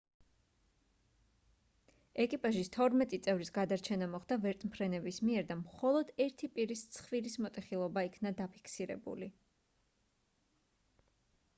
ეკიპაჟის 2.23 2.71
თორმეტი 2.75 3.19
წევრის 3.27 3.51
გადარჩენა 3.57 4.07
მოხდა 4.13 4.37
ვერტმფრენების 4.47 5.19
მიერ 5.27 5.45
და 5.53 5.59
მხოლოდ 5.61 6.11
ერთი 6.27 6.49
პირის 6.57 6.83
ცხვირის 6.97 7.39
მოტეხილობა 7.47 8.05
იქნა 8.09 8.33
დაფიქსირებული 8.41 9.29